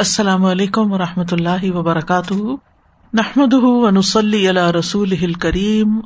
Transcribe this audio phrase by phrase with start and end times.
[0.00, 2.34] السلام علیکم و رحمۃ اللہ وبرکاتہ۔
[3.14, 6.00] نحمد ونسلی علی رسول کریم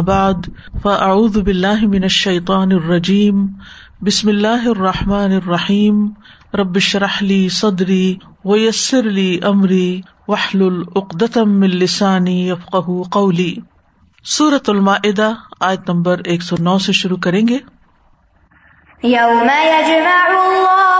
[0.00, 0.48] بعد،
[0.82, 3.46] فاعوذ باللہ من الشیطان الرجیم،
[4.00, 6.06] بسم اللہ الرحمٰن الرحیم۔
[6.54, 12.76] ربش رحلی صدری ویسر علی عمری وحل العقدم السانی یفق
[13.10, 13.54] قولی۔
[14.24, 17.58] صورت المائدہ، آیت نمبر ایک سو نو سے شروع کریں گے۔
[19.04, 20.91] يوم يجمع الله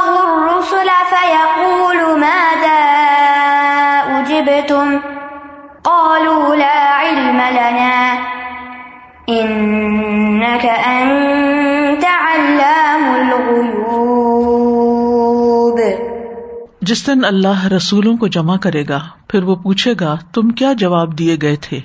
[0.43, 2.83] الرسل فيقول ماذا
[4.09, 4.97] أجبتم؟
[5.83, 8.15] قالوا لا علم لنا.
[9.31, 15.81] إنك أنت علام الغيوب.
[16.81, 21.19] جس دن اللہ رسولوں کو جمع کرے گا، پھر وہ پوچھے گا، تم کیا جواب
[21.19, 21.81] دیے گئے تھے؟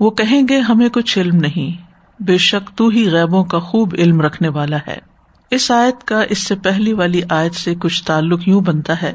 [0.00, 1.82] وہ کہیں گے، ہمیں کچھ علم نہیں،
[2.22, 5.11] بے شک تو ہی غیبوں کا خوب علم رکھنے والا ہے۔
[5.52, 9.12] اس آیت کا اس سے پہلی والی آیت سے کچھ تعلق یوں بنتا ہے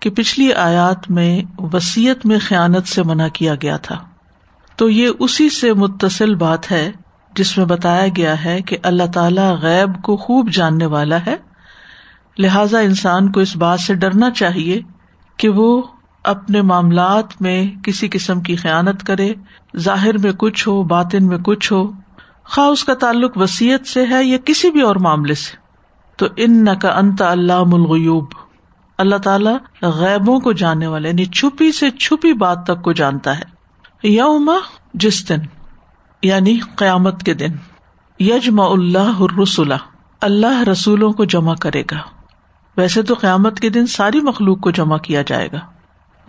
[0.00, 3.98] کہ پچھلی آیات میں وسیعت میں خیانت سے منع کیا گیا تھا۔
[4.76, 6.92] تو یہ اسی سے متصل بات ہے
[7.34, 11.36] جس میں بتایا گیا ہے کہ اللہ تعالی غیب کو خوب جاننے والا ہے۔
[12.38, 14.80] لہذا انسان کو اس بات سے ڈرنا چاہیے
[15.36, 15.82] کہ وہ
[16.24, 19.32] اپنے معاملات میں کسی قسم کی خیانت کرے،
[19.78, 21.92] ظاہر میں کچھ ہو، باطن میں کچھ ہو۔
[22.44, 25.59] خواہ اس کا تعلق وسیعت سے ہے یا کسی بھی اور معاملے سے۔
[26.20, 28.26] تو ان کا انت اللہ ملغیوب
[28.98, 33.44] اللہ تعالیٰ غیبوں کو جاننے والے یعنی چھپی سے چھپی بات تک کو جانتا ہے۔
[34.02, 34.50] یوم
[34.94, 35.38] جس دن
[36.22, 37.48] یعنی قیامت کے دن
[38.18, 39.72] یجما اللہ رسول
[40.20, 41.96] اللہ رسولوں کو جمع کرے گا۔
[42.76, 45.60] ویسے تو قیامت کے دن ساری مخلوق کو جمع کیا جائے گا۔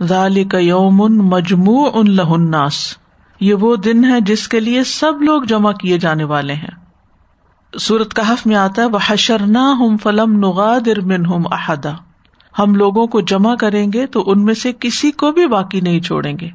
[0.04, 2.16] ذالی کا یوم مجموع ان
[3.40, 6.81] یہ وہ دن ہے جس کے لیے سب لوگ جمع کیے جانے والے ہیں۔
[7.80, 11.92] سورت کہف میں آتا ہے وہ حشر ہم فلم نغادر من ہم احدا
[12.58, 16.00] ہم لوگوں کو جمع کریں گے تو ان میں سے کسی کو بھی باقی نہیں
[16.00, 16.48] چھوڑیں گے۔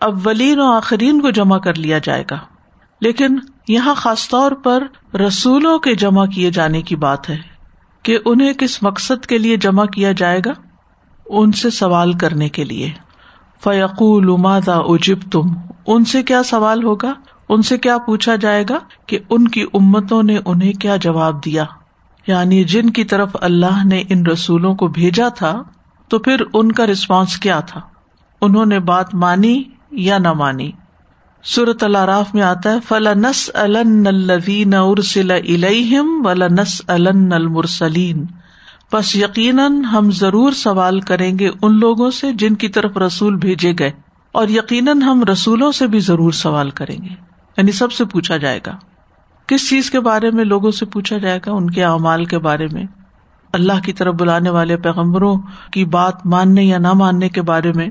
[0.00, 2.38] اولین و آخرین کو جمع کر لیا جائے گا۔
[3.00, 3.38] لیکن
[3.68, 4.82] یہاں خاص طور پر
[5.16, 7.36] رسولوں کے جمع کیے جانے کی بات ہے
[8.02, 10.52] کہ انہیں کس مقصد کے لیے جمع کیا جائے گا؟
[11.26, 12.90] ان سے سوال کرنے کے لیے۔
[13.64, 15.42] فیقول مادا اجب تم
[15.86, 17.14] ان سے کیا سوال ہوگا؟
[17.48, 21.64] ان سے کیا پوچھا جائے گا کہ ان کی امتوں نے انہیں کیا جواب دیا؟
[22.26, 25.62] یعنی جن کی طرف اللہ نے ان رسولوں کو بھیجا تھا،
[26.10, 27.80] تو پھر ان کا رسپانس کیا تھا؟
[28.42, 30.70] انہوں نے بات مانی یا نہ مانی؟
[31.44, 38.24] سورت اللہ راف میں آتا ہے فلا نس الدین ارسل الم ولا نس المرسلین
[38.92, 43.72] بس یقیناً ہم ضرور سوال کریں گے ان لوگوں سے جن کی طرف رسول بھیجے
[43.78, 43.90] گئے،
[44.34, 47.14] اور یقیناً ہم رسولوں سے بھی ضرور سوال کریں گے۔
[47.56, 48.76] یعنی سب سے پوچھا جائے گا۔
[49.46, 52.66] کس چیز کے بارے میں لوگوں سے پوچھا جائے گا؟ ان کے اعمال کے بارے
[52.72, 52.84] میں۔
[53.52, 55.36] اللہ کی طرف بلانے والے پیغمبروں
[55.72, 57.88] کی بات ماننے یا نہ ماننے کے بارے میں۔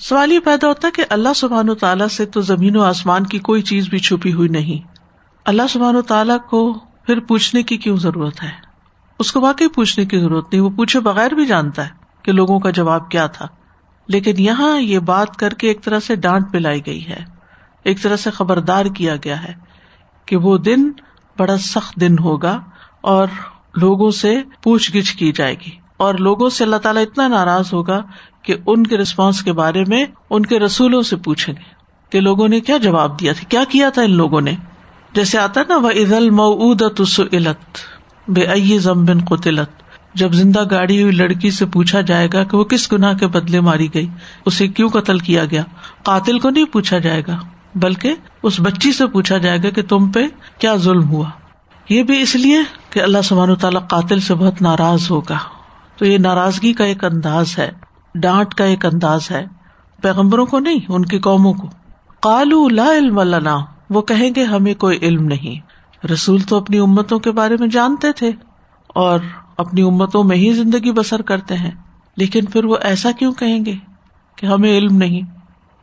[0.00, 3.26] سوال یہ پیدا ہوتا ہے کہ اللہ سبحان و تعالیٰ سے تو زمین و آسمان
[3.26, 4.88] کی کوئی چیز بھی چھپی ہوئی نہیں۔
[5.44, 8.50] اللہ سبحان و تعالیٰ کو پھر پوچھنے کی کیوں ضرورت ہے؟
[9.18, 11.90] اس کو واقعی پوچھنے کی ضرورت نہیں، وہ پوچھے بغیر بھی جانتا ہے
[12.22, 13.46] کہ لوگوں کا جواب کیا تھا۔
[14.08, 17.35] لیکن یہاں یہ بات کر کے ایک طرح سے ڈانٹ پلائی گئی ہے۔
[17.86, 19.52] ایک طرح سے خبردار کیا گیا ہے
[20.26, 20.90] کہ وہ دن
[21.38, 22.60] بڑا سخت دن ہوگا
[23.00, 23.26] اور
[23.76, 28.02] لوگوں سے پوچھ گچھ کی جائے گی اور لوگوں سے اللہ تعالیٰ اتنا ناراض ہوگا
[28.42, 31.70] کہ ان کے ریسپانس کے بارے میں ان کے رسولوں سے پوچھیں گے
[32.10, 34.52] کہ لوگوں نے کیا جواب دیا تھا؟ کیا کیا تھا ان لوگوں نے؟
[35.12, 37.02] جیسے آتا نا وہ عید المعت
[38.28, 39.70] بے ضم بن قطلت
[40.14, 43.60] جب زندہ گاڑی ہوئی لڑکی سے پوچھا جائے گا کہ وہ کس گناہ کے بدلے
[43.60, 44.08] ماری گئی،
[44.46, 45.62] اسے کیوں قتل کیا گیا؟
[46.02, 47.38] قاتل کو نہیں پوچھا جائے گا۔
[47.76, 50.26] بلکہ اس بچی سے پوچھا جائے گا کہ تم پہ
[50.58, 51.30] کیا ظلم ہوا۔
[51.88, 52.58] یہ بھی اس لیے
[52.90, 55.38] کہ اللہ سبحان تعالیٰ قاتل سے بہت ناراض ہوگا۔
[55.96, 57.70] تو یہ ناراضگی کا ایک انداز ہے،
[58.14, 59.46] ڈانٹ کا ایک انداز ہے۔
[60.02, 61.68] پیغمبروں کو نہیں، ان کی قوموں کو۔
[62.20, 63.58] کالو لا علم لنا،
[63.90, 65.66] وہ کہیں گے ہمیں کوئی علم نہیں۔
[66.06, 68.30] رسول تو اپنی امتوں کے بارے میں جانتے تھے
[68.88, 69.20] اور
[69.56, 71.70] اپنی امتوں میں ہی زندگی بسر کرتے ہیں۔
[72.16, 73.74] لیکن پھر وہ ایسا کیوں کہیں گے
[74.36, 75.20] کہ ہمیں علم نہیں؟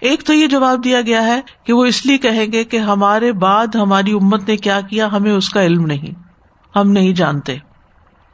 [0.04, 3.32] ایک تو یہ جواب دیا گیا ہے کہ وہ اس لیے کہیں گے کہ ہمارے
[3.32, 6.14] بعد ہماری امت نے کیا کیا، ہمیں اس کا علم نہیں،
[6.76, 7.56] ہم نہیں جانتے۔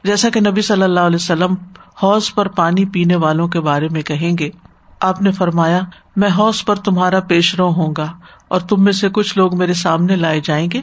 [0.04, 1.54] جیسا کہ نبی صلی اللہ علیہ وسلم
[2.02, 4.50] حوض پر پانی پینے والوں کے بارے میں کہیں گے،
[5.00, 5.80] آپ نے فرمایا،
[6.16, 8.12] میں حوض پر تمہارا پیش رو ہوں گا
[8.48, 10.80] اور تم میں سے کچھ لوگ میرے سامنے لائے جائیں گے،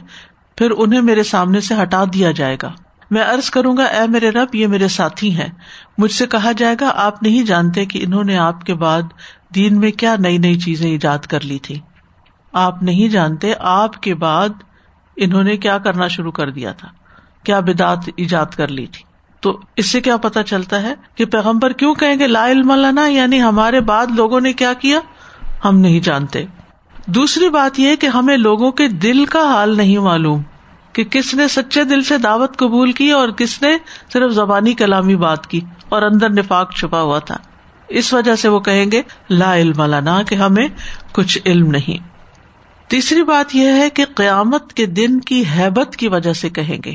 [0.56, 2.72] پھر انہیں میرے سامنے سے ہٹا دیا جائے گا۔
[3.10, 5.48] میں ارض کروں گا، اے میرے رب، یہ میرے ساتھی ہیں،
[5.98, 9.02] مجھ سے کہا جائے گا، آپ نہیں جانتے کہ انہوں نے آپ کے بعد
[9.54, 11.80] دین میں کیا نئی نئی چیزیں ایجاد کر لی تھی
[12.52, 14.48] آپ نہیں جانتے آپ کے بعد
[15.16, 16.88] انہوں نے کیا کرنا شروع کر دیا تھا،
[17.44, 19.02] کیا بدعت ایجاد کر لی تھی؟
[19.40, 23.06] تو اس سے کیا پتا چلتا ہے کہ پیغمبر کیوں کہیں گے لا علم لنا
[23.06, 25.00] یعنی ہمارے بعد لوگوں نے کیا کیا؟
[25.64, 26.44] ہم نہیں جانتے۔
[27.06, 30.42] دوسری بات یہ کہ ہمیں لوگوں کے دل کا حال نہیں معلوم
[30.92, 33.76] کہ کس نے سچے دل سے دعوت قبول کی اور کس نے
[34.12, 37.36] صرف زبانی کلامی بات کی اور اندر نفاق چھپا ہوا تھا۔
[37.88, 40.68] اس وجہ سے وہ کہیں گے، لا علم لنا، کہ ہمیں
[41.12, 42.08] کچھ علم نہیں۔
[42.88, 46.94] تیسری بات یہ ہے کہ قیامت کے دن کی حیبت کی وجہ سے کہیں گے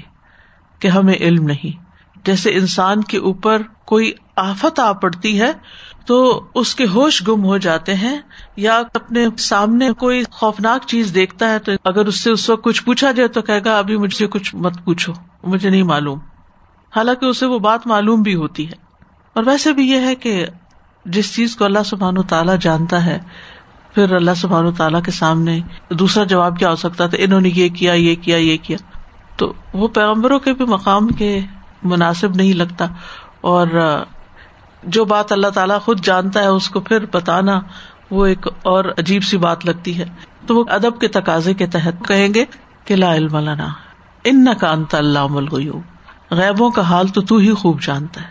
[0.80, 1.84] کہ ہمیں علم نہیں۔
[2.26, 5.52] جیسے انسان کے اوپر کوئی آفت آ پڑتی ہے،
[6.06, 8.18] تو اس کے ہوش گم ہو جاتے ہیں،
[8.56, 12.84] یا اپنے سامنے کوئی خوفناک چیز دیکھتا ہے، تو اگر اس سے اس وقت کچھ
[12.84, 15.14] پوچھا جائے تو کہے گا، ابھی مجھ سے کچھ مت پوچھو،
[15.44, 16.20] مجھے نہیں معلوم۔
[16.96, 18.84] حالانکہ اسے وہ بات معلوم بھی ہوتی ہے۔
[19.34, 20.46] اور ویسے بھی یہ ہے کہ
[21.06, 23.20] جس چیز کو اللہ سبحان و تعالیٰ جانتا ہے،
[23.96, 25.60] پھر اللہ سبحان و تعالیٰ کے سامنے
[25.90, 28.78] دوسرا جواب کیا ہو سکتا تھا، انہوں نے یہ کیا یہ کیا یہ کیا۔
[29.36, 31.40] تو وہ پیغمبروں کے بھی مقام کے
[31.84, 32.86] مناسب نہیں لگتا۔
[33.42, 33.68] اور
[34.84, 37.62] جو بات اللہ تعالیٰ خود جانتا ہے، اس کو پھر بتانا
[38.12, 40.06] وہ ایک اور عجیب سی بات لگتی ہے۔
[40.48, 42.46] تو وہ ادب کے تقاضے کے تحت کہیں گے
[42.86, 43.68] کہ لا علم لنا
[44.24, 45.28] ان کا انت اللہ
[46.32, 48.28] غیبوں کا حال تو تو ہی خوب جانتا ہے،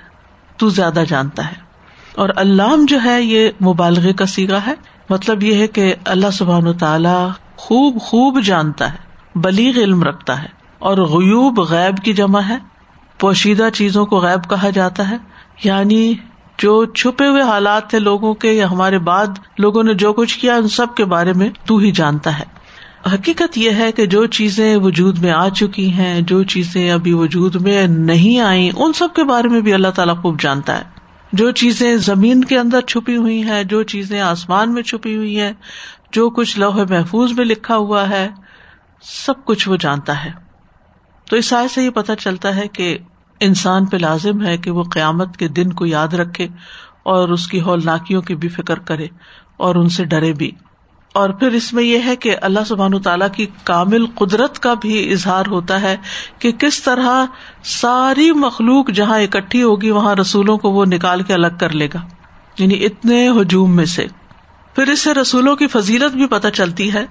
[0.56, 1.71] تو زیادہ جانتا ہے۔
[2.14, 4.74] اور علام جو ہے یہ مبالغے کا سیگا ہے۔
[5.10, 8.96] مطلب یہ ہے کہ اللہ سبحان و تعالی خوب خوب جانتا ہے،
[9.34, 10.48] بلیغ علم رکھتا ہے
[10.78, 12.56] اور غیوب غیب کی جمع ہے۔
[13.18, 15.16] پوشیدہ چیزوں کو غائب کہا جاتا ہے۔
[15.64, 16.14] یعنی
[16.58, 19.26] جو چھپے ہوئے حالات تھے لوگوں کے یا ہمارے بعد
[19.58, 22.44] لوگوں نے جو کچھ کیا، ان سب کے بارے میں تو ہی جانتا ہے۔
[23.14, 27.54] حقیقت یہ ہے کہ جو چیزیں وجود میں آ چکی ہیں، جو چیزیں ابھی وجود
[27.54, 30.91] میں نہیں آئی ان سب کے بارے میں بھی اللہ تعالیٰ خوب جانتا ہے۔
[31.32, 35.52] جو چیزیں زمین کے اندر چھپی ہوئی ہیں، جو چیزیں آسمان میں چھپی ہوئی ہیں،
[36.12, 38.28] جو کچھ لوہے محفوظ میں لکھا ہوا ہے،
[39.02, 40.30] سب کچھ وہ جانتا ہے۔
[41.30, 42.98] تو اس سائے سے یہ پتہ چلتا ہے کہ
[43.40, 46.48] انسان پہ لازم ہے کہ وہ قیامت کے دن کو یاد رکھے
[47.02, 49.06] اور اس کی ہولناکیوں کی بھی فکر کرے
[49.56, 50.50] اور ان سے ڈرے بھی۔
[51.12, 55.12] اور پھر اس میں یہ ہے کہ اللہ سبحان تعالیٰ کی کامل قدرت کا بھی
[55.12, 55.96] اظہار ہوتا ہے
[56.38, 57.24] کہ کس طرح
[57.64, 62.00] ساری مخلوق جہاں اکٹھی ہوگی، وہاں رسولوں کو وہ نکال کے الگ کر لے گا۔
[62.58, 64.06] یعنی اتنے ہجوم میں سے۔
[64.74, 67.04] پھر اس سے رسولوں کی فضیلت بھی پتہ چلتی ہے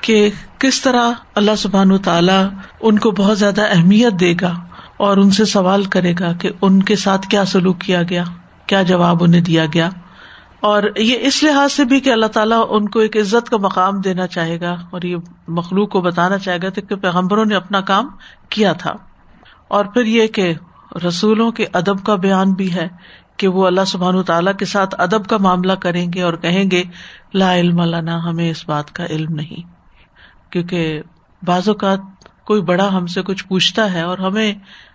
[0.00, 2.48] کہ کس طرح اللہ سبحان تعالیٰ
[2.80, 4.54] ان کو بہت زیادہ اہمیت دے گا
[4.96, 8.24] اور ان سے سوال کرے گا کہ ان کے ساتھ کیا سلوک کیا گیا،
[8.66, 9.90] کیا جواب انہیں دیا گیا۔
[10.60, 14.00] اور یہ اس لحاظ سے بھی کہ اللہ تعالیٰ ان کو ایک عزت کا مقام
[14.00, 15.16] دینا چاہے گا اور یہ
[15.48, 18.08] مخلوق کو بتانا چاہے گا کہ پیغمبروں نے اپنا کام
[18.48, 18.92] کیا تھا۔
[19.68, 20.54] اور پھر یہ کہ
[21.08, 22.88] رسولوں کے ادب کا بیان بھی ہے
[23.36, 26.82] کہ وہ اللہ سبحان تعالیٰ کے ساتھ ادب کا معاملہ کریں گے اور کہیں گے،
[27.34, 29.70] لا علم لنا، ہمیں اس بات کا علم نہیں۔
[30.52, 31.02] کیونکہ
[31.42, 31.98] بعض اوقات
[32.44, 34.54] کوئی بڑا ہم سے کچھ پوچھتا ہے اور ہمیں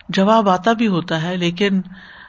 [0.09, 1.81] جواب آتا بھی ہوتا ہے، لیکن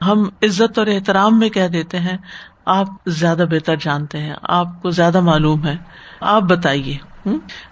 [0.07, 2.17] ہم عزت اور احترام میں کہہ دیتے ہیں۔
[2.65, 5.77] آپ زیادہ بہتر جانتے ہیں، آپ کو زیادہ معلوم ہے۔
[6.21, 6.97] آپ بتائیے۔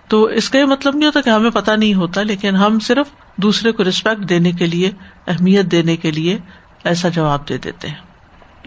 [0.09, 3.06] تو اس کا یہ مطلب نہیں ہوتا کہ ہمیں پتا نہیں ہوتا، لیکن ہم صرف
[3.37, 4.91] دوسرے کو ریسپیکٹ دینے کے لیے،
[5.27, 6.39] اہمیت دینے کے لیے
[6.85, 7.94] ایسا جواب دے دیتے ہیں۔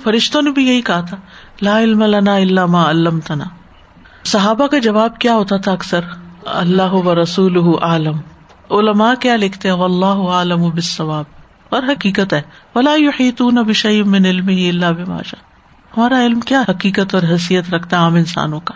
[0.03, 1.17] فرشتوں نے بھی یہی کہا تھا،
[1.61, 3.45] لا علم لنا علامہ علم تنا
[4.23, 6.01] صحابہ کا جواب کیا ہوتا تھا اکثر؟
[6.45, 8.17] اللہ و رسول عالم
[8.71, 11.25] علماء کیا لکھتے ہیں؟ اللہ عالم بالصواب۔
[11.69, 12.41] اور حقیقت ہے،
[12.75, 15.54] ولا يحيطون بشيء من علمه الا بما شاء۔
[15.97, 18.73] ہمارا علم کیا حقیقت اور حیثیت رکھتا ہے عام انسانوں کا؟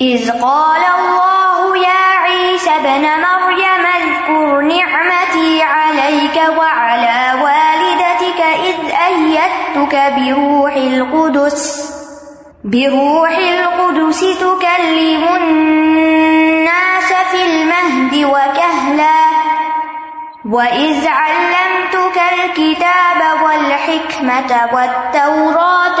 [0.00, 10.74] اذ قال الله يا عيسى ابن مريم اذكر نعمتي عليك وعلى والدتك اذ ايدتك بروح
[10.76, 11.90] القدس
[12.64, 19.20] بروح القدس تكلم الناس في المهد وكهلا،
[20.44, 21.87] وإذ علمتك
[22.18, 26.00] الكتاب والحكمة والتوراة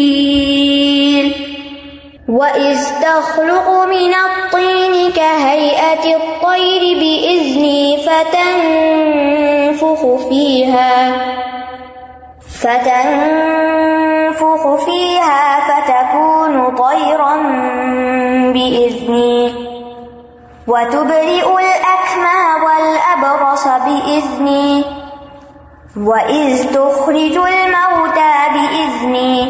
[0.00, 1.26] والإنجيل
[2.28, 11.12] وإذ تخلق من الطين كهيئة الطير بإذني فتنفخ فيها
[13.50, 17.34] فتنفخ فيها فتكون طيرا
[18.52, 19.40] بإذني
[20.66, 22.19] وتبرئ الأكمى
[26.00, 29.48] وإذ تخرج الموتى بإذني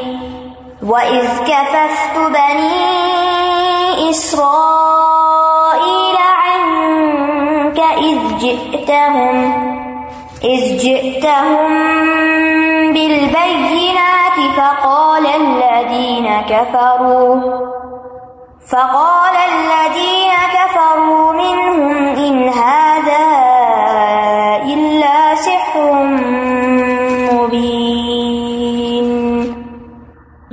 [0.83, 9.53] وإذ كففت بني إسرائيل عنك إذ جئتهم
[10.45, 11.71] إذ جئتهم
[12.93, 17.41] بالبينات فقال الذين كفروا
[18.71, 22.90] فقال الذين كفروا منهم إن هذا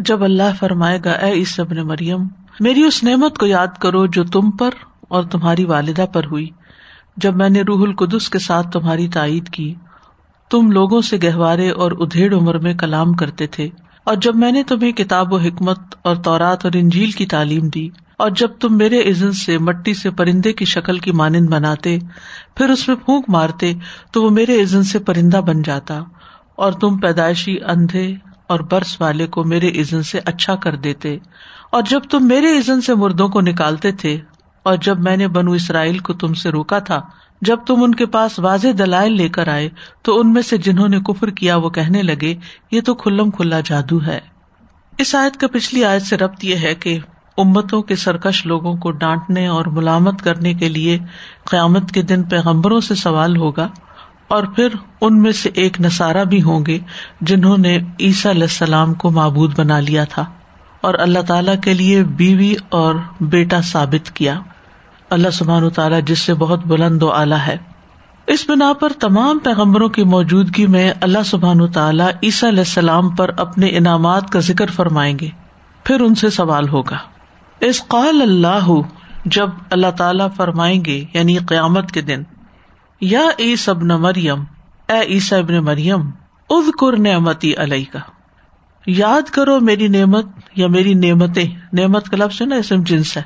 [0.07, 2.23] جب اللہ فرمائے گا، اے اس ابن مریم،
[2.59, 4.69] میری اس نعمت کو یاد کرو جو تم پر
[5.07, 6.49] اور تمہاری والدہ پر ہوئی۔
[7.17, 9.73] جب میں نے روح القدس کے ساتھ تمہاری تائید کی،
[10.51, 13.69] تم لوگوں سے گہوارے اور ادھیڑ عمر میں کلام کرتے تھے۔
[14.03, 17.89] اور جب میں نے تمہیں کتاب و حکمت اور تورات اور انجیل کی تعلیم دی،
[18.17, 21.97] اور جب تم میرے عزن سے مٹی سے پرندے کی شکل کی مانند بناتے،
[22.55, 23.73] پھر اس میں پھونک مارتے،
[24.11, 25.99] تو وہ میرے عزن سے پرندہ بن جاتا،
[26.55, 28.13] اور تم پیدائشی اندھے
[28.47, 31.17] اور برس والے کو میرے عزن سے اچھا کر دیتے۔
[31.71, 34.19] اور جب تم میرے عزن سے مردوں کو نکالتے تھے،
[34.63, 37.01] اور جب میں نے بنو اسرائیل کو تم سے روکا تھا،
[37.41, 39.69] جب تم ان کے پاس واضح دلائل لے کر آئے،
[40.01, 42.35] تو ان میں سے جنہوں نے کفر کیا وہ کہنے لگے،
[42.71, 44.19] یہ تو کھلم کھلا جادو ہے۔
[44.97, 46.99] اس آیت کا پچھلی آیت سے ربط یہ ہے کہ
[47.37, 50.99] امتوں کے سرکش لوگوں کو ڈانٹنے اور ملامت کرنے کے لیے
[51.45, 53.67] قیامت کے دن پیغمبروں سے سوال ہوگا۔
[54.27, 54.67] اور پھر
[55.01, 56.79] ان میں سے ایک نسارا بھی ہوں گے
[57.21, 60.25] جنہوں نے عیسیٰ علیہ السلام کو معبود بنا لیا تھا
[60.81, 64.39] اور اللہ تعالی کے لیے بیوی اور بیٹا ثابت کیا۔
[65.09, 67.57] اللہ سبحان تعالیٰ جس سے بہت بلند و اعلیٰ ہے۔
[68.27, 73.31] اس بنا پر تمام پیغمبروں کی موجودگی میں اللہ سبحان تعالیٰ عیسیٰ علیہ السلام پر
[73.37, 75.29] اپنے انعامات کا ذکر فرمائیں گے۔
[75.83, 76.97] پھر ان سے سوال ہوگا۔
[77.59, 78.69] اس قال اللہ
[79.25, 82.23] جب اللہ تعالیٰ فرمائیں گے یعنی قیامت کے دن
[83.01, 84.43] یا ای سب مریم،
[84.89, 85.99] اے عیسیٰ ابن مریم
[86.49, 87.99] اد کر نعمتی علیہ کا
[88.87, 90.25] یاد کرو میری نعمت
[90.55, 93.21] یا میری نعمتیں۔ نعمت کا لفظ ہے نا، اسم جنس ہے۔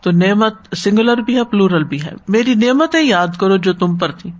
[0.00, 4.10] تو نعمت سنگولر بھی ہے پلورل بھی ہے۔ میری نعمتیں یاد کرو جو تم پر
[4.12, 4.32] تھی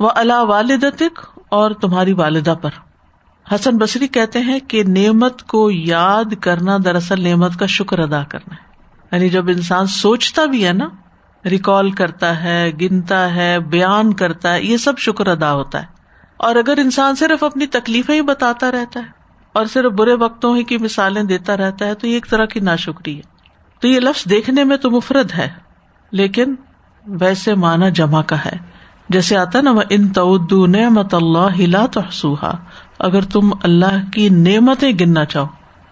[0.00, 1.02] وہ اللہ والد
[1.48, 2.70] اور تمہاری والدہ پر۔
[3.54, 8.54] حسن بصری کہتے ہیں کہ نعمت کو یاد کرنا دراصل نعمت کا شکر ادا کرنا
[8.54, 8.68] ہے۔
[9.12, 10.88] یعنی جب انسان سوچتا بھی ہے نا
[11.44, 15.86] ریکال کرتا ہے، گنتا ہے، بیان کرتا ہے، یہ سب شکر ادا ہوتا ہے۔
[16.36, 19.04] اور اگر انسان صرف اپنی تکلیفیں ہی بتاتا رہتا ہے
[19.52, 22.60] اور صرف برے وقتوں ہی کی مثالیں دیتا رہتا ہے، تو یہ ایک طرح کی
[22.60, 23.22] نا شکری ہے۔
[23.80, 25.48] تو یہ لفظ دیکھنے میں تو مفرد ہے،
[26.12, 26.54] لیکن
[27.06, 28.56] ویسے مانا جمع کا ہے۔
[29.08, 32.36] جیسے آتا نا ان تو نعمت اللہ ہلا تو
[32.98, 35.46] اگر تم اللہ کی نعمتیں گننا چاہو،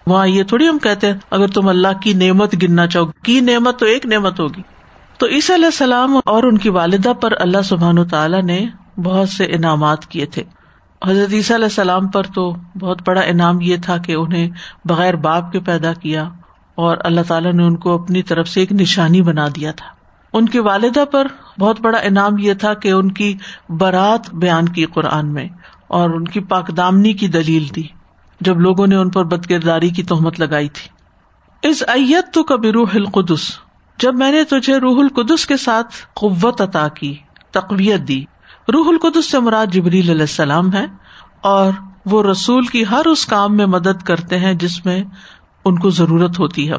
[0.07, 3.79] وہاں یہ تھوڑی ہم کہتے ہیں، اگر تم اللہ کی نعمت گننا چاہو، کی نعمت
[3.79, 4.61] تو ایک نعمت ہوگی۔
[5.17, 8.65] تو عیسی علیہ السلام اور ان کی والدہ پر اللہ سبحان تعالیٰ نے
[9.03, 10.43] بہت سے انعامات کیے تھے۔
[11.07, 14.49] حضرت عیسیٰ علیہ السلام پر تو بہت بڑا انعام یہ تھا کہ انہیں
[14.85, 16.29] بغیر باپ کے پیدا کیا
[16.75, 19.85] اور اللہ تعالیٰ نے ان کو اپنی طرف سے ایک نشانی بنا دیا تھا۔
[20.33, 21.27] ان کی والدہ پر
[21.59, 23.35] بہت بڑا انعام یہ تھا کہ ان کی
[23.69, 25.47] برات بیان کی قرآن میں
[25.87, 27.83] اور ان کی پاک دامنی کی دلیل دی۔
[28.41, 30.89] جب لوگوں نے ان پر بد کرداری کی تہمت لگائی تھی۔
[31.69, 33.59] اس ایت تو کبھی روح القدس
[33.99, 37.15] جب میں نے تجھے روح القدس کے ساتھ قوت عطا کی،
[37.51, 38.23] تقویت دی۔
[38.73, 40.85] روح القدس سے مراد جبریل علیہ السلام ہے
[41.41, 41.71] اور
[42.05, 45.03] وہ رسول کی ہر اس کام میں مدد کرتے ہیں جس میں
[45.65, 46.75] ان کو ضرورت ہوتی ہے۔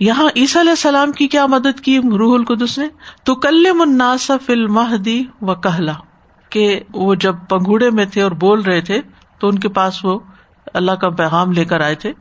[0.00, 2.88] یہاں عیسیٰ علیہ السلام کی کیا مدد کی روح القدس نے؟
[3.24, 5.92] تو کل مناسا فل مہدی و کہلا۔
[6.50, 9.00] کہ وہ جب پنگوڑے میں تھے اور بول رہے تھے
[9.38, 10.18] تو ان کے پاس وہ
[10.74, 12.12] اللہ کا پیغام لے کر آئے تھے۔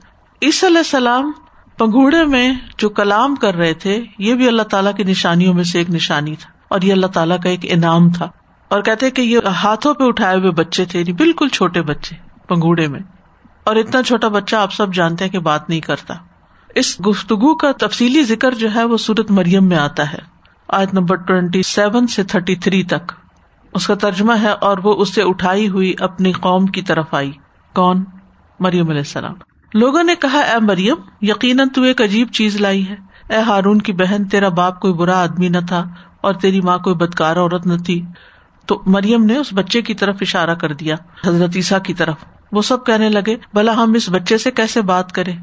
[0.42, 1.32] عیسی علیہ السلام
[1.78, 5.78] پنگوڑے میں جو کلام کر رہے تھے، یہ بھی اللہ تعالیٰ کی نشانیوں میں سے
[5.78, 8.30] ایک نشانی تھا، اور یہ اللہ تعالیٰ کا ایک انعام تھا۔
[8.68, 12.16] اور کہتے کہ یہ ہاتھوں پہ اٹھائے ہوئے بچے تھے یعنی بالکل چھوٹے بچے
[12.48, 13.00] پنگوڑے میں۔
[13.64, 16.14] اور اتنا چھوٹا بچہ آپ سب جانتے ہیں کہ بات نہیں کرتا۔
[16.76, 20.18] اس گفتگو کا تفصیلی ذکر جو ہے، وہ سورت مریم میں آتا ہے
[20.68, 23.12] آج نمبر ٹوینٹی سیون سے تھرٹی تھری تک۔
[23.74, 27.32] اس کا ترجمہ ہے، اور وہ اسے اٹھائی ہوئی اپنی قوم کی طرف آئی۔
[27.76, 28.04] کون؟
[28.60, 29.34] مریم علیہ السلام۔
[29.76, 32.96] لوگوں نے کہا، اے مریم، یقیناً تو ایک عجیب چیز لائی ہے۔
[33.30, 35.84] اے ہارون کی بہن، تیرا باپ کوئی برا آدمی نہ تھا
[36.22, 38.02] اور تیری ماں کوئی بدکار عورت نہ تھی۔
[38.66, 40.96] تو مریم نے اس بچے کی طرف اشارہ کر دیا،
[41.28, 45.12] حضرت عیسیٰ کی طرف۔ وہ سب کہنے لگے، بلا، ہم اس بچے سے کیسے بات
[45.12, 45.34] کرے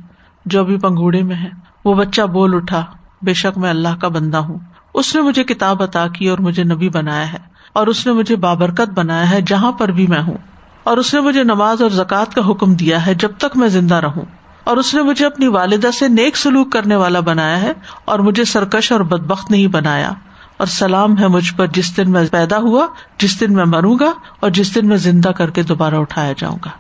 [0.47, 1.49] جو ابھی پنگوڑے میں ہے۔
[1.85, 2.85] وہ بچہ بول اٹھا،
[3.23, 4.59] بے شک میں اللہ کا بندہ ہوں۔
[4.95, 7.39] اس نے مجھے کتاب عطا کی اور مجھے نبی بنایا ہے،
[7.73, 10.37] اور اس نے مجھے بابرکت بنایا ہے جہاں پر بھی میں ہوں۔
[10.85, 13.95] اور اس نے مجھے نماز اور زکوٰۃ کا حکم دیا ہے جب تک میں زندہ
[13.95, 14.25] رہوں۔
[14.65, 17.73] اور اس نے مجھے اپنی والدہ سے نیک سلوک کرنے والا بنایا ہے
[18.05, 20.13] اور مجھے سرکش اور بدبخت نہیں بنایا۔
[20.57, 22.87] اور سلام ہے مجھ پر جس دن میں پیدا ہوا،
[23.19, 26.59] جس دن میں مروں گا اور جس دن میں زندہ کر کے دوبارہ اٹھایا جاؤں
[26.65, 26.71] گا۔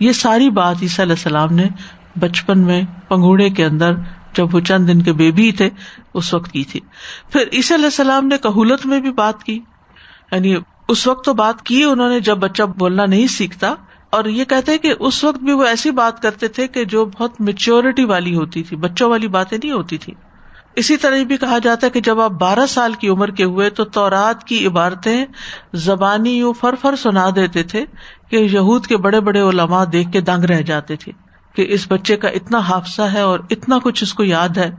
[0.00, 1.64] یہ ساری بات عیسیٰ علیہ السلام نے
[2.18, 3.92] بچپن میں پنگوڑے کے اندر
[4.36, 5.70] جب وہ چند دن کے بیبی تھے،
[6.14, 6.80] اس وقت کی تھی۔
[7.30, 9.60] پھر عیسی علیہ السلام نے کہولت میں بھی بات کی
[10.32, 10.56] یعنی
[10.88, 13.74] اس وقت تو بات کی انہوں نے جب بچہ بولنا نہیں سیکھتا
[14.10, 17.40] اور یہ کہتے کہ اس وقت بھی وہ ایسی بات کرتے تھے کہ جو بہت
[17.40, 20.14] میچیورٹی والی ہوتی تھی، بچوں والی باتیں نہیں ہوتی تھی
[20.76, 23.70] اسی طرح بھی کہا جاتا ہے کہ جب آپ بارہ سال کی عمر کے ہوئے
[23.70, 25.26] تو تورات کی عبارتیں
[25.74, 27.84] زبانی یوں فر فر سنا دیتے تھے
[28.30, 31.12] کہ یہود کے بڑے بڑے علماء دیکھ کے دنگ رہ جاتے تھے
[31.54, 34.70] کہ اس بچے کا اتنا حادثہ ہے اور اتنا کچھ اس کو یاد ہے۔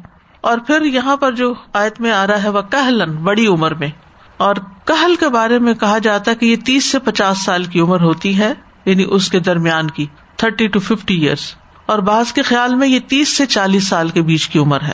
[0.42, 3.90] اور پھر یہاں پر جو آیت میں آ رہا ہے وہ کہلن بڑی عمر میں۔
[4.38, 7.80] اور کہل کے بارے میں کہا جاتا ہے کہ یہ تیس سے پچاس سال کی
[7.80, 8.54] عمر ہوتی ہے
[8.86, 13.00] یعنی اس کے درمیان کی تھرٹی ٹو ففٹی ایئرس اور بعض کے خیال میں یہ
[13.08, 14.92] تیس سے چالیس سال کے بیچ کی عمر ہے۔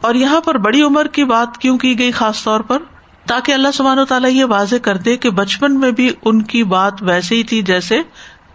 [0.00, 2.78] اور یہاں پر بڑی عمر کی بات کیوں کی گئی خاص طور پر؟
[3.26, 6.64] تاکہ اللہ سبحانہ و تعالیٰ یہ واضح کر دے کہ بچپن میں بھی ان کی
[6.64, 7.98] بات ویسے ہی تھی جیسے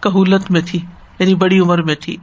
[0.00, 0.80] کہولت میں تھی
[1.18, 2.16] یعنی بڑی عمر میں تھی۔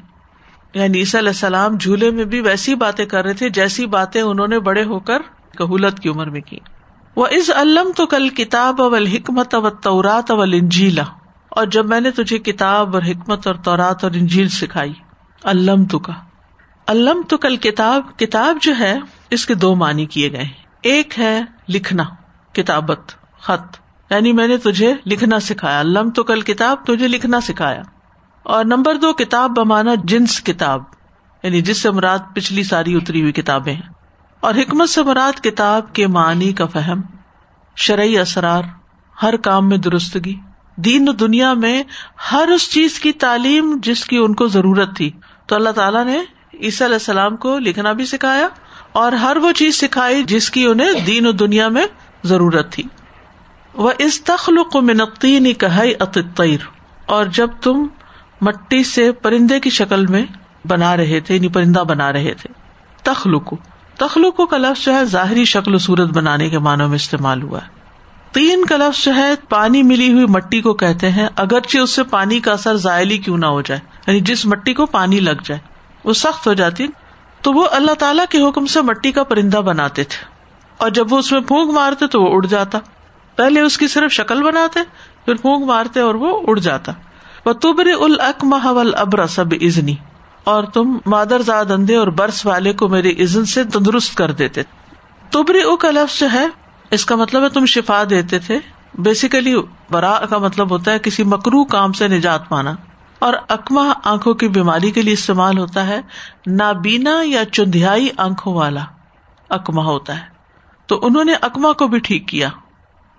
[0.73, 4.47] یعنی عیسی علیہ السلام جھولے میں بھی ویسی باتیں کر رہے تھے، جیسی باتیں انہوں
[4.47, 5.19] نے بڑے ہو کر
[5.57, 6.57] کہولت کی عمر میں کی۔
[7.15, 11.03] وہ از علم تو کل کتاب اول حکمت اول تورات اول انجیلا
[11.49, 14.93] اور جب میں نے تجھے کتاب اور حکمت اور تورات اور انجیل سکھائی
[15.43, 16.13] علم تو کا
[16.87, 18.97] علم تو کل کتاب کتاب جو ہے،
[19.29, 20.43] اس کے دو معنی کیے گئے
[20.81, 22.03] ایک ہے لکھنا،
[22.53, 23.77] کتابت، خط۔
[24.09, 27.81] یعنی میں نے تجھے لکھنا سکھایا۔ علم تو کل کتاب تجھے لکھنا سکھایا۔
[28.43, 30.83] اور نمبر دو، کتاب بمانا، جنس کتاب۔
[31.43, 34.00] یعنی جس سے مراد پچھلی ساری اتری ہوئی کتابیں ہیں۔
[34.41, 37.01] اور حکمت سے مراد کتاب کے معنی کا فہم،
[37.75, 38.63] شرعی اثرار
[39.23, 40.35] ہر کام میں درستگی،
[40.75, 41.83] دین و دنیا میں
[42.31, 45.11] ہر اس چیز کی تعلیم جس کی ان کو ضرورت تھی۔
[45.45, 46.21] تو اللہ تعالیٰ نے
[46.61, 48.47] عیسی علیہ السلام کو لکھنا بھی سکھایا
[48.91, 51.85] اور ہر وہ چیز سکھائی جس کی انہیں دین و دنیا میں
[52.23, 52.83] ضرورت تھی۔
[53.73, 55.53] وہ اس تخلق و منقی نے
[57.05, 57.87] اور جب تم
[58.41, 60.25] مٹی سے پرندے کی شکل میں
[60.67, 62.53] بنا رہے تھے یعنی پرندہ بنا رہے تھے۔
[63.03, 63.53] تخلق
[64.01, 67.59] تخلق کا لفظ جو ہے ظاہری شکل و صورت بنانے کے معنوں میں استعمال ہوا
[67.61, 67.67] ہے۔
[68.31, 72.03] تین کا لفظ جو ہے پانی ملی ہوئی مٹی کو کہتے ہیں، اگرچہ اس سے
[72.03, 75.59] پانی کا اثر زائلی کیوں نہ ہو جائے یعنی جس مٹی کو پانی لگ جائے،
[76.03, 76.87] وہ سخت ہو جاتی،
[77.41, 80.25] تو وہ اللہ تعالیٰ کے حکم سے مٹی کا پرندہ بناتے تھے۔
[80.77, 82.79] اور جب وہ اس میں پھونک مارتے تو وہ اڑ جاتا۔
[83.35, 84.79] پہلے اس کی صرف شکل بناتے،
[85.25, 86.91] پھر پھونک مارتے اور وہ اڑ جاتا۔
[87.45, 87.85] وہ تبر
[88.65, 89.95] حول ابر سب ازنی
[90.43, 94.61] اور تم مادر زاد اندھے اور برس والے کو میرے عزن سے تندرست کر دیتے۔
[95.29, 96.47] تبری اک لفظ جو ہے،
[96.91, 98.59] اس کا مطلب ہے تم شفا دیتے تھے۔
[98.93, 99.55] بیسیکلی
[99.91, 102.75] برا کا مطلب ہوتا ہے کسی مکرو کام سے نجات پانا۔
[103.19, 106.01] اور اکما آنکھوں کی بیماری کے لیے استعمال ہوتا ہے
[106.47, 108.85] نابینا یا چندیائی آنکھوں والا۔
[109.49, 110.25] اکما ہوتا ہے۔
[110.87, 112.49] تو انہوں نے اکما کو بھی ٹھیک کیا۔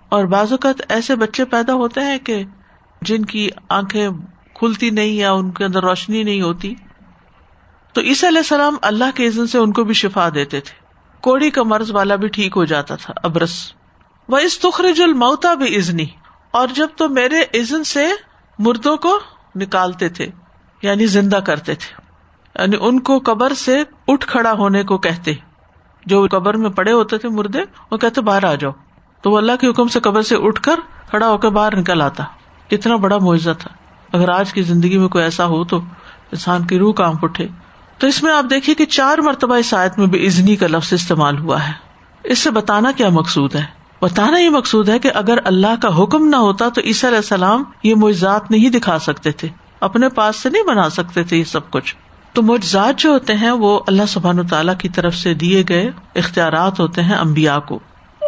[0.09, 2.43] اور بعض اوقات ایسے بچے پیدا ہوتے ہیں کہ
[3.01, 4.09] جن کی آنکھیں
[4.53, 6.75] کھلتی نہیں یا ان کے اندر روشنی نہیں ہوتی۔
[7.93, 10.75] تو عیسی علیہ السلام اللہ کے عزن سے ان کو بھی شفا دیتے تھے۔
[11.21, 13.73] کوڑی کا مرض والا بھی ٹھیک ہو جاتا تھا، ابرس۔
[14.29, 16.05] وہ اس تخرج الموتا بھی ازنی
[16.51, 18.07] اور جب تو میرے عزن سے
[18.59, 19.19] مردوں کو
[19.55, 20.27] نکالتے تھے
[20.81, 22.01] یعنی زندہ کرتے تھے۔
[22.61, 25.33] یعنی ان کو قبر سے اٹھ کھڑا ہونے کو کہتے۔
[26.05, 28.71] جو قبر میں پڑے ہوتے تھے مردے، وہ کہتے باہر آ جاؤ۔
[29.21, 30.79] تو وہ اللہ کے حکم سے قبر سے اٹھ کر
[31.09, 32.23] کھڑا ہو کر باہر نکل آتا۔
[32.69, 33.69] کتنا بڑا معاوضہ تھا۔
[34.17, 35.77] اگر آج کی زندگی میں کوئی ایسا ہو تو
[36.31, 37.47] انسان کی روح کام اٹھے۔
[38.03, 40.93] تو اس میں آپ دیکھیے کہ چار مرتبہ اس آیت میں بھی ازنی کا لفظ
[40.93, 41.71] استعمال ہوا ہے۔
[42.23, 43.63] اس سے بتانا کیا مقصود ہے؟
[44.01, 47.63] بتانا یہ مقصود ہے کہ اگر اللہ کا حکم نہ ہوتا تو عیسی علیہ السلام
[47.83, 49.47] یہ معجزات نہیں دکھا سکتے تھے۔
[49.79, 51.95] اپنے پاس سے نہیں بنا سکتے تھے یہ سب کچھ۔
[52.33, 56.79] تو معجزات جو ہوتے ہیں وہ اللہ سبحان تعالیٰ کی طرف سے دیے گئے اختیارات
[56.79, 57.79] ہوتے ہیں امبیا کو۔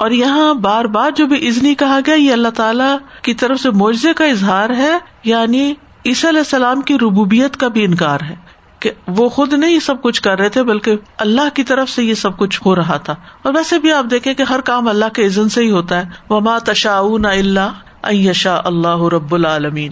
[0.01, 3.69] اور یہاں بار بار جو بھی ازنی کہا گیا یہ اللہ تعالیٰ کی طرف سے
[3.69, 5.73] معجزے کا اظہار ہے یعنی
[6.05, 8.44] عیسی علیہ السلام کی ربوبیت کا بھی انکار ہے۔
[8.79, 12.13] کہ وہ خود نہیں سب کچھ کر رہے تھے، بلکہ اللہ کی طرف سے یہ
[12.13, 15.25] سب کچھ ہو رہا تھا۔ اور ویسے بھی آپ دیکھیں کہ ہر کام اللہ کے
[15.25, 17.71] عزن سے ہی ہوتا ہے۔ وہ ماں تشا اللہ
[18.13, 19.91] یشا اللہ رب العالمین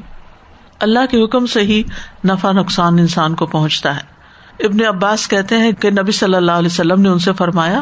[0.80, 1.84] اللہ کے حکم سے ہی
[2.26, 4.14] نفع نقصان انسان کو پہنچتا ہے۔
[4.66, 7.82] ابن عباس کہتے ہیں کہ نبی صلی اللہ علیہ وسلم نے ان سے فرمایا،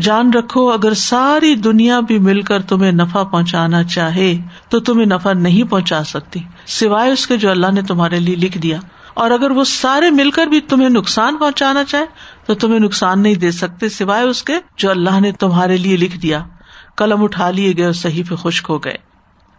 [0.00, 4.36] جان رکھو، اگر ساری دنیا بھی مل کر تمہیں نفع پہنچانا چاہے،
[4.68, 8.58] تو تمہیں نفع نہیں پہنچا سکتی۔ سوائے اس کے جو اللہ نے تمہارے لیے لکھ
[8.58, 8.78] دیا۔
[9.14, 12.04] اور اگر وہ سارے مل کر بھی تمہیں نقصان پہنچانا چاہے،
[12.46, 16.16] تو تمہیں نقصان نہیں دے سکتے سوائے اس کے جو اللہ نے تمہارے لیے لکھ
[16.16, 16.40] دیا۔
[16.96, 18.94] قلم اٹھا لیے گئے اور صحیح پہ خشک ہو گئے۔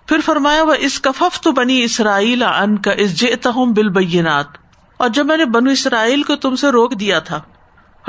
[0.07, 4.45] پھر فرمایا وہ اس کفف تو بنی اسرائیل ان کا اس جیتا ہوں بل بینات
[4.97, 7.41] اور جب میں نے بنو اسرائیل کو تم سے روک دیا تھا،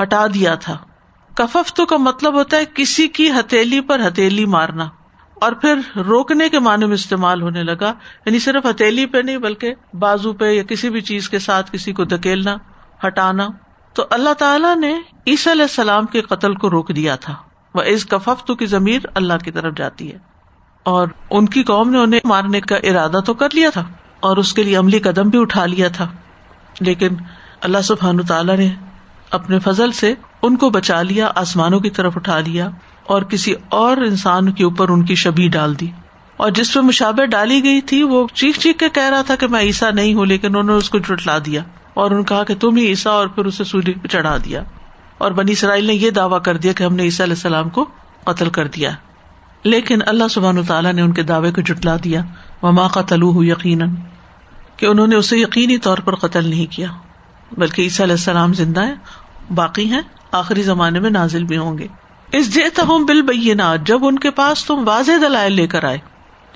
[0.01, 0.77] ہٹا دیا تھا۔
[1.35, 4.89] کفف تو کا مطلب ہوتا ہے کسی کی ہتھیلی پر ہتھیلی مارنا۔
[5.45, 7.93] اور پھر روکنے کے معنی میں استعمال ہونے لگا۔
[8.25, 11.93] یعنی صرف ہتھیلی پہ نہیں بلکہ بازو پہ یا کسی بھی چیز کے ساتھ کسی
[11.93, 12.57] کو دھکیلنا،
[13.07, 13.47] ہٹانا۔
[13.93, 17.35] تو اللہ تعالیٰ نے عیسی علیہ السلام کے قتل کو روک دیا تھا۔
[17.73, 20.17] وہ اس کفف تو کی ضمیر، اللہ کی طرف جاتی ہے۔
[20.83, 23.83] اور ان کی قوم نے انہیں مارنے کا ارادہ تو کر لیا تھا
[24.19, 26.07] اور اس کے لیے عملی قدم بھی اٹھا لیا تھا۔
[26.79, 27.07] لیکن
[27.61, 28.69] اللہ سبحان تعالیٰ نے
[29.31, 32.69] اپنے فضل سے ان کو بچا لیا، آسمانوں کی طرف اٹھا لیا۔
[33.07, 35.87] اور کسی اور انسان کے اوپر ان کی شبی ڈال دی۔
[36.37, 39.47] اور جس پہ مشابہ ڈالی گئی تھی، وہ چیخ چیخ کے کہہ رہا تھا کہ
[39.47, 41.61] میں عیسا نہیں ہوں، لیکن انہوں نے اس کو جٹلا دیا
[41.93, 44.63] اور انہوں نے کہا کہ تم ہی عیسا اور پھر اسے سولی پہ چڑھا دیا۔
[45.17, 47.85] اور بنی اسرائیل نے یہ دعویٰ کر دیا کہ ہم نے عیسیٰ علیہ السلام کو
[48.23, 48.91] قتل کر دیا۔
[49.63, 52.21] لیکن اللہ سبحان تعالیٰ نے ان کے دعوے کو جٹلا دیا۔
[52.63, 53.89] وما کا تلو ہوں یقیناً
[54.77, 56.87] کہ انہوں نے اسے یقینی طور پر قتل نہیں کیا،
[57.51, 58.93] بلکہ عیسیٰ علیہ السلام زندہ ہے
[59.55, 61.87] باقی ہیں، آخری زمانے میں نازل بھی ہوں گے۔
[62.37, 65.97] اس جے تہم بل بینات جب ان کے پاس تم واضح دلائل لے کر آئے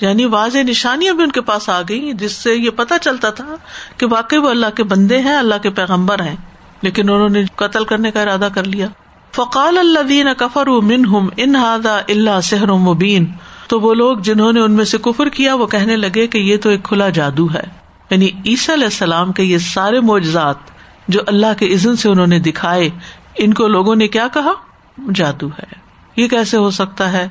[0.02, 3.56] یعنی واضح نشانیاں بھی ان کے پاس آ گئی جس سے یہ پتا چلتا تھا
[3.98, 6.36] کہ واقعی وہ اللہ کے بندے ہیں، اللہ کے پیغمبر ہیں،
[6.82, 8.88] لیکن انہوں نے قتل کرنے کا ارادہ کر لیا۔
[9.36, 11.04] فقال اللہ دین کفر من
[11.38, 13.26] ان ہادا اللہ سحر مبین۔
[13.68, 16.58] تو وہ لوگ جنہوں نے ان میں سے کفر کیا، وہ کہنے لگے کہ یہ
[16.58, 17.64] تو ایک کھلا جادو ہے۔
[18.10, 20.56] یعنی عیسی علیہ السلام کے یہ سارے معجزات
[21.08, 22.90] جو اللہ کے عزن سے انہوں نے دکھائے،
[23.38, 24.52] ان کو لوگوں نے کیا کہا؟
[25.16, 27.28] جادو ہے۔ یہ کیسے ہو سکتا ہے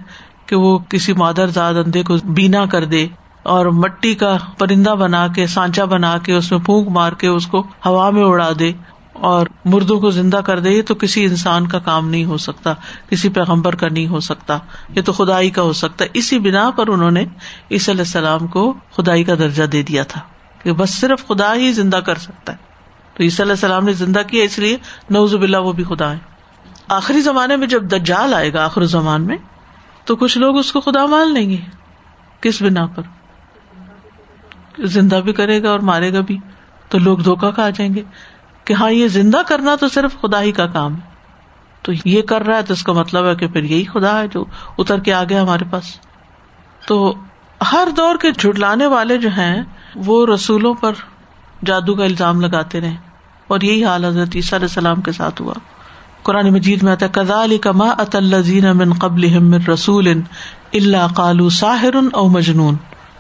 [0.47, 3.07] کہ وہ کسی مادر زاد اندھے کو بینا کر دے
[3.43, 7.47] اور مٹی کا پرندہ بنا کے، سانچا بنا کے، اس میں پھونک مار کے اس
[7.47, 8.73] کو ہوا میں اڑا دے
[9.13, 12.75] اور مردوں کو زندہ کر دے، یہ تو کسی انسان کا کام نہیں ہو سکتا،
[13.11, 16.89] کسی پیغمبر کا نہیں ہو سکتا، یہ تو خدائی کا ہو سکتا۔ اسی بنا پر
[16.89, 17.25] انہوں نے
[17.71, 20.21] عیسی علیہ السلام کو خدائی کا درجہ دے دیا تھا
[20.63, 22.57] کہ بس صرف خدا ہی زندہ کر سکتا ہے۔
[23.15, 24.77] تو عیسی علیہ السلام نے زندہ کیا، اس لیے
[25.11, 26.38] نوزب اللہ وہ بھی خدا ہے۔
[26.89, 29.37] آخری زمانے میں جب دجال آئے گا آخر زمان میں،
[30.05, 31.57] تو کچھ لوگ اس کو خدا مان لیں گے،
[32.41, 33.03] کس بنا پر؟
[34.79, 36.39] زندہ بھی کرے گا اور مارے گا بھی،
[36.89, 38.03] تو لوگ دھوکا کھا جائیں گے
[38.65, 41.01] کہ ہاں یہ زندہ کرنا تو صرف خدا ہی کا کام ہے۔
[41.83, 44.29] تو یہ کر رہا ہے تو اس کا مطلب ہے کہ پھر یہی خدا ہے
[44.29, 44.45] جو
[44.79, 45.85] اتر کے آ گیا ہمارے پاس۔
[46.87, 47.15] تو
[47.73, 49.63] ہر دور کے جھٹلانے والے جو ہیں،
[49.95, 50.93] وہ رسولوں پر
[51.65, 52.97] جادو کا الزام لگاتے رہے۔
[53.47, 55.55] اور یہی حال حضرت عیسیٰ علیہ السلام کے ساتھ ہوا۔
[56.23, 60.09] قرآن مجید میں آتا کزا علی کما اطلزین من قبل رسول
[60.73, 62.77] اللہ قالو ساحر او مجنون.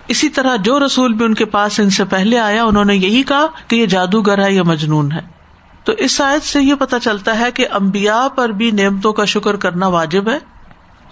[0.09, 3.23] اسی طرح جو رسول بھی ان کے پاس ان سے پہلے آیا، انہوں نے یہی
[3.23, 5.21] کہا کہ یہ جادوگر ہے یا مجنون ہے۔
[5.85, 9.57] تو اس آیت سے یہ پتا چلتا ہے کہ امبیا پر بھی نعمتوں کا شکر
[9.57, 10.39] کرنا واجب ہے،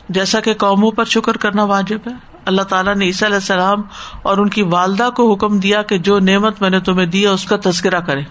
[0.08, 2.12] جیسا کہ قوموں پر شکر کرنا واجب ہے۔
[2.44, 3.82] اللہ تعالیٰ نے عیسیٰ علیہ السلام
[4.22, 7.44] اور ان کی والدہ کو حکم دیا کہ جو نعمت میں نے تمہیں دیا اس
[7.44, 8.22] کا تذکرہ کرے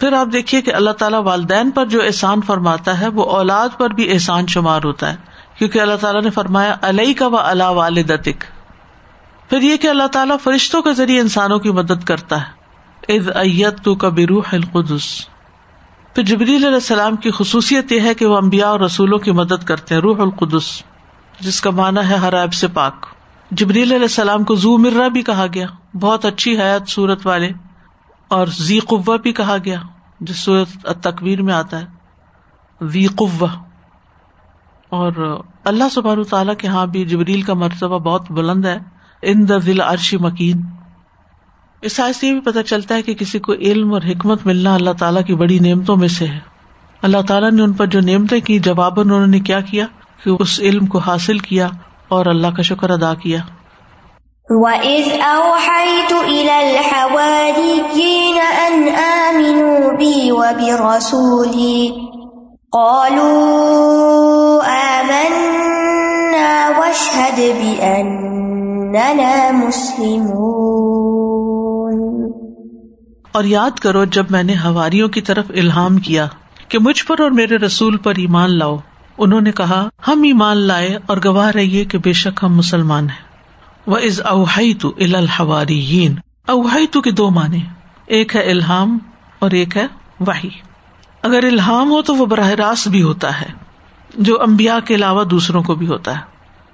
[0.00, 3.90] پھر آپ دیکھیے کہ اللہ تعالیٰ والدین پر جو احسان فرماتا ہے، وہ اولاد پر
[3.90, 5.16] بھی احسان شمار ہوتا ہے۔
[5.58, 8.44] کیونکہ اللہ تعالیٰ نے فرمایا علیہ کا و اللہ والدتک۔
[9.50, 12.58] پھر یہ کہ اللہ تعالیٰ فرشتوں کے ذریعے انسانوں کی مدد کرتا ہے۔
[13.16, 15.28] از ایت تو کبھی روح القدس۔
[16.14, 19.64] پھر جبریل علیہ السلام کی خصوصیت یہ ہے کہ وہ امبیا اور رسولوں کی مدد
[19.64, 20.82] کرتے ہیں، روح القدس،
[21.40, 23.06] جس کا مانا ہے ہر ایب سے پاک۔
[23.50, 25.66] جبریل علیہ السلام کو زو مرا بھی کہا گیا۔
[26.00, 27.50] بہت اچھی حیات صورت والے۔
[28.28, 29.80] اور زی قوا بھی کہا گیا،
[30.20, 31.86] جس صورت تقویر میں آتا ہے۔
[32.80, 33.48] وی قوا
[34.88, 38.78] اور اللہ سبحانہ تعالیٰ کے یہاں بھی جبریل کا مرتبہ بہت بلند ہے۔
[39.22, 40.60] ان دا ذیل عرشی مکین۔
[41.82, 44.90] اس سے یہ بھی پتہ چلتا ہے کہ کسی کو علم اور حکمت ملنا اللہ
[44.90, 46.38] تعالیٰ کی بڑی نعمتوں میں سے ہے۔
[47.02, 49.86] اللہ تعالیٰ نے ان پر جو نعمتیں کی جواب انہوں نے کیا کیا؟
[50.24, 51.68] کہ اس علم کو حاصل کیا
[52.08, 53.38] اور اللہ کا شکر ادا کیا۔
[54.50, 61.88] وَإِذْ أَوْحَيْتُ إِلَى الْحَوَارِيِّينَ أَنْ آمِنُوا بِي وَبِرَسُولِي
[62.72, 64.64] قَالُوا
[65.00, 70.38] آمَنَّا وَاشْهَدْ بِأَنَّنَا مُسْلِمُونَ
[73.32, 76.26] اور یاد کرو جب میں نے ہواریوں کی طرف الہام کیا
[76.68, 78.76] کہ مجھ پر اور میرے رسول پر ایمان لاؤ،
[79.18, 83.27] انہوں نے کہا، ہم ایمان لائے اور گواہ رہیے کہ بے شک ہم مسلمان ہیں۔
[83.88, 86.08] وہ از اوہائی تو الحواری
[86.46, 87.60] اوہائی تو کے دو معنی
[88.06, 88.98] ایک ہے الحام
[89.38, 89.86] اور ایک ہے
[90.20, 90.48] واہی
[91.22, 93.46] اگر الحام ہو تو وہ براہ راست بھی ہوتا ہے،
[94.18, 96.22] جو امبیا کے علاوہ دوسروں کو بھی ہوتا ہے۔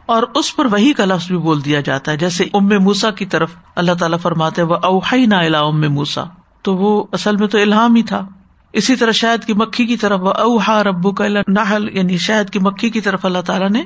[0.06, 3.26] اور اس پر وہی کا لفظ بھی بول دیا جاتا ہے، جیسے ام موسا کی
[3.26, 6.24] طرف اللہ تعالیٰ فرماتے وہ اوہائی نہ الا ام موسا
[6.62, 8.26] تو وہ اصل میں تو الحام ہی تھا۔
[8.72, 12.58] اسی طرح شہد کی مکھی کی طرف وہ اوہا ربو کا نہل یعنی شہد کی
[12.58, 13.82] مکھی کی طرف اللہ تعالیٰ نے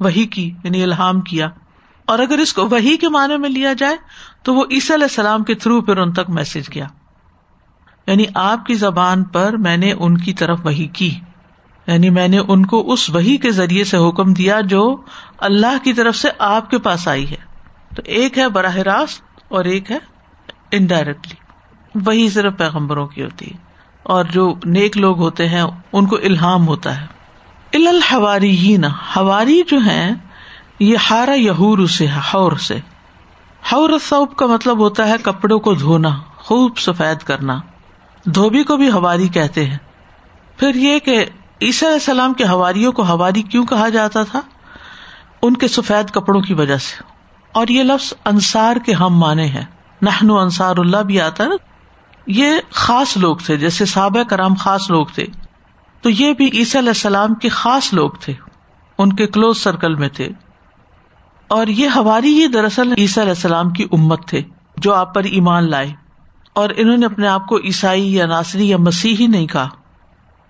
[0.00, 1.48] وہی کی یعنی الحام کیا۔
[2.12, 3.96] اور اگر اس کو وہی کے معنی میں لیا جائے
[4.42, 6.86] تو وہ عیسی علیہ السلام کے تھرو پھر ان تک میسج کیا
[8.06, 11.20] یعنی آپ کی زبان پر میں نے ان کی طرف وہی کی۔
[11.86, 14.96] یعنی میں نے ان کو اس وہی کے ذریعے سے حکم دیا جو
[15.38, 17.36] اللہ کی طرف سے آپ کے پاس آئی ہے۔
[17.96, 19.98] تو ایک ہے براہ راست اور ایک ہے
[20.70, 21.34] انڈائریکٹلی
[22.06, 23.56] وہی صرف پیغمبروں کی ہوتی ہے۔
[24.02, 27.06] اور جو نیک لوگ ہوتے ہیں، ان کو الحام ہوتا ہے۔
[27.72, 30.10] الحواری ہی نا ہواری جو ہے
[30.82, 32.78] یہ ہارا یہور سے ہور سے۔
[33.72, 37.60] ہور صوب کا مطلب ہوتا ہے کپڑوں کو دھونا، خوب سفید کرنا۔
[38.24, 39.78] دھوبی کو بھی ہواری کہتے ہیں۔
[40.56, 41.24] پھر یہ کہ
[41.62, 44.40] عیسی علیہ السلام کے ہواریوں کو ہواری کیوں کہا جاتا تھا؟
[45.42, 47.02] ان کے سفید کپڑوں کی وجہ سے۔
[47.52, 49.64] اور یہ لفظ انصار کے ہم مانے ہیں۔
[50.02, 51.48] نہن انصار اللہ بھی آتا ہے
[52.26, 55.26] یہ خاص لوگ تھے، جیسے صحابہ کرام خاص لوگ تھے۔
[56.02, 58.34] تو یہ بھی عیسی علیہ السلام کے خاص لوگ تھے۔
[58.98, 60.28] ان کے کلوز سرکل میں تھے۔
[61.52, 64.42] اور یہ ہماری ہی دراصل عیسیٰ علیہ السلام کی امت تھے
[64.76, 65.92] جو آپ پر ایمان لائے
[66.52, 69.68] اور انہوں نے اپنے آپ کو عیسائی یا ناصری یا مسیحی نہیں کہا۔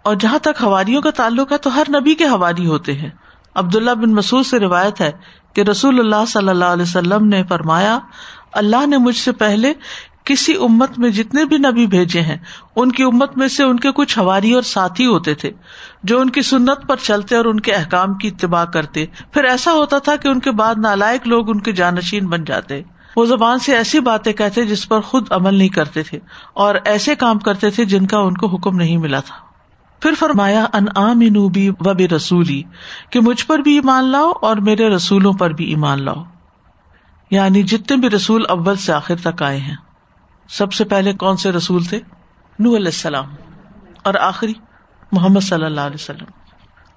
[0.03, 3.11] اور جہاں تک ہواریوں کا تعلق ہے تو ہر نبی کے ہواری ہوتے ہیں۔
[3.55, 5.13] عبداللہ بن مسعود سے روایت ہے
[5.53, 7.99] کہ رسول اللہ صلی اللہ علیہ وسلم نے فرمایا،
[8.53, 9.73] اللہ نے مجھ سے پہلے
[10.25, 12.37] کسی امت میں جتنے بھی نبی بھیجے ہیں،
[12.77, 15.51] ان کی امت میں سے ان کے کچھ ہواری اور ساتھی ہوتے تھے،
[16.03, 19.73] جو ان کی سنت پر چلتے اور ان کے احکام کی اتباع کرتے۔ پھر ایسا
[19.73, 22.83] ہوتا تھا کہ ان کے بعد نالائق لوگ ان کے جانشین بن جاتے۔
[23.17, 26.19] وہ زبان سے ایسی باتیں کہتے جس پر خود عمل نہیں کرتے تھے،
[26.53, 29.37] اور ایسے کام کرتے تھے جن کا ان کو حکم نہیں ملا تھا۔
[30.01, 32.63] پھر فرمایا، ان آمنوبی و بے رسولی
[33.11, 36.25] کہ مجھ پر بھی ایمان لاؤ اور میرے رسولوں پر بھی ایمان لاؤ۔
[37.31, 39.77] یعنی جتنے بھی رسول اول سے آخر تک آئے ہیں۔
[40.53, 42.01] سب سے پہلے کون سے رسول تھے؟
[42.59, 43.25] نو علیہ السلام
[44.03, 44.53] اور آخری
[45.13, 46.25] محمد صلی اللہ علیہ وسلم۔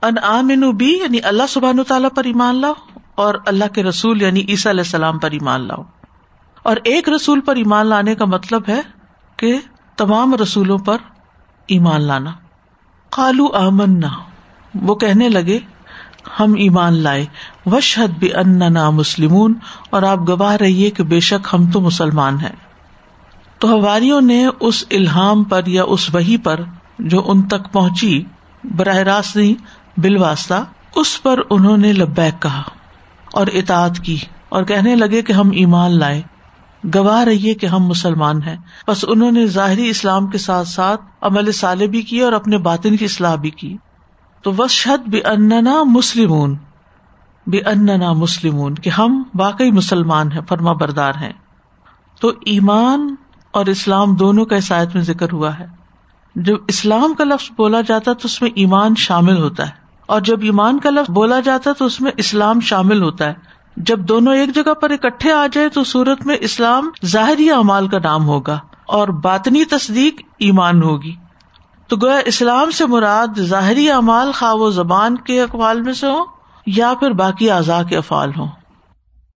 [0.01, 2.73] ان آمنو بھی یعنی اللہ سبحان تعالیٰ پر ایمان لاؤ
[3.15, 5.83] اور اللہ کے رسول یعنی عیسیٰ علیہ السلام پر ایمان لاؤ۔
[6.63, 8.81] اور ایک رسول پر ایمان لانے کا مطلب ہے
[9.37, 9.59] کہ
[9.97, 10.97] تمام رسولوں پر
[11.67, 12.31] ایمان لانا۔
[13.09, 14.09] کالو امنا
[14.81, 15.59] وہ کہنے لگے،
[16.39, 17.25] ہم ایمان لائے۔
[17.65, 19.53] وشحد بھی ان نا مسلم
[19.89, 22.64] اور آپ گواہ رہیے کہ بے شک ہم تو مسلمان ہیں۔
[23.59, 26.59] تو ہواریوں نے اس الحام پر یا اس وہی پر
[26.99, 28.23] جو ان تک پہنچی،
[28.63, 29.53] براہ راست نہیں
[29.99, 30.63] بال واسطہ
[30.95, 32.63] اس پر انہوں نے لبیک کہا
[33.33, 34.17] اور اطاعت کی
[34.49, 36.21] اور کہنے لگے کہ ہم ایمان لائے۔
[36.95, 41.51] گواہ رہیے کہ ہم مسلمان ہیں۔ بس انہوں نے ظاہری اسلام کے ساتھ ساتھ عمل
[41.51, 43.77] سالے بھی کیے اور اپنے باطن کی اصلاح بھی کی۔
[44.41, 46.53] تو وشد بے اننا مسلم
[47.47, 51.33] بے اننا مسلم کہ ہم واقعی مسلمان ہیں، فرما بردار ہیں۔
[52.19, 53.15] تو ایمان
[53.55, 55.65] اور اسلام دونوں کا آیت میں ذکر ہوا ہے۔
[56.35, 59.71] جب اسلام کا لفظ بولا جاتا تو اس میں ایمان شامل ہوتا ہے۔
[60.05, 63.33] اور جب ایمان کا لفظ بولا جاتا تو اس میں اسلام شامل ہوتا ہے۔
[63.77, 67.97] جب دونوں ایک جگہ پر اکٹھے آ جائے تو سورت میں اسلام ظاہری اعمال کا
[68.03, 71.15] نام ہوگا اور باطنی تصدیق ایمان ہوگی۔
[71.87, 76.19] تو گویا اسلام سے مراد ظاہری اعمال خواہ و زبان کے اقوال میں سے ہو
[76.65, 78.47] یا پھر باقی اعضاء کے افعال ہوں۔